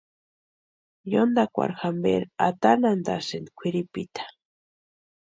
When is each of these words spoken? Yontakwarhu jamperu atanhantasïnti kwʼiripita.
Yontakwarhu 1.11 1.77
jamperu 1.81 2.25
atanhantasïnti 2.47 3.49
kwʼiripita. 3.57 4.23